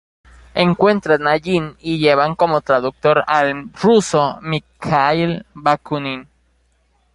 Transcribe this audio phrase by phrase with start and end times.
[0.55, 6.27] Encuentran a Jin y llevan como traductor al ruso Mikhail Bakunin.